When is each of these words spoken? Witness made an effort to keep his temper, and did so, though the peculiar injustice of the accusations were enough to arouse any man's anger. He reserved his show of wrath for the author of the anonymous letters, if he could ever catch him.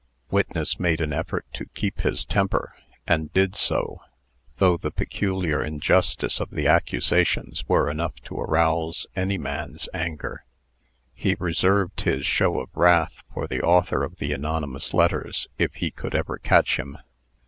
Witness 0.31 0.79
made 0.79 0.99
an 0.99 1.13
effort 1.13 1.45
to 1.53 1.67
keep 1.75 1.99
his 2.01 2.25
temper, 2.25 2.73
and 3.05 3.31
did 3.33 3.55
so, 3.55 4.01
though 4.57 4.75
the 4.75 4.89
peculiar 4.89 5.63
injustice 5.63 6.39
of 6.39 6.49
the 6.49 6.67
accusations 6.67 7.63
were 7.67 7.87
enough 7.87 8.15
to 8.25 8.35
arouse 8.39 9.05
any 9.15 9.37
man's 9.37 9.87
anger. 9.93 10.43
He 11.13 11.35
reserved 11.37 12.01
his 12.01 12.25
show 12.25 12.59
of 12.61 12.69
wrath 12.75 13.21
for 13.31 13.45
the 13.45 13.61
author 13.61 14.03
of 14.03 14.15
the 14.15 14.33
anonymous 14.33 14.91
letters, 14.95 15.47
if 15.59 15.71
he 15.75 15.91
could 15.91 16.15
ever 16.15 16.39
catch 16.39 16.79
him. 16.79 16.97